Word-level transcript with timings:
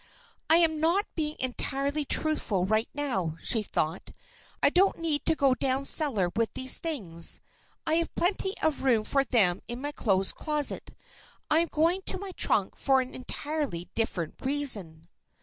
"I 0.49 0.55
am 0.55 0.79
not 0.79 1.05
being 1.13 1.35
entirely 1.37 2.05
truthful 2.05 2.65
right 2.65 2.89
now," 2.91 3.37
she 3.39 3.61
thought. 3.61 4.09
"I 4.63 4.71
don't 4.71 4.97
need 4.97 5.23
to 5.27 5.35
go 5.35 5.53
down 5.53 5.85
cellar 5.85 6.31
with 6.35 6.51
these 6.55 6.79
things. 6.79 7.39
I 7.85 7.93
have 7.97 8.15
plenty 8.15 8.55
of 8.63 8.81
room 8.81 9.03
for 9.03 9.23
them 9.23 9.61
in 9.67 9.79
my 9.79 9.91
clothes 9.91 10.31
closet. 10.33 10.95
I 11.51 11.59
am 11.59 11.67
going 11.67 12.01
to 12.07 12.17
my 12.17 12.31
trunk 12.31 12.77
for 12.77 12.99
an 13.01 13.13
entirely 13.13 13.91
different 13.93 14.37
reason. 14.41 15.07